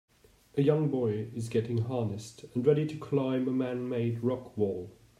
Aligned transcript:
A 0.57 0.63
young 0.63 0.89
boy 0.89 1.27
is 1.35 1.47
getting 1.47 1.77
harnessed 1.83 2.45
and 2.55 2.65
ready 2.65 2.87
to 2.87 2.97
climb 2.97 3.47
a 3.47 3.51
manmade 3.51 4.23
rock 4.23 4.57
wall. 4.57 4.89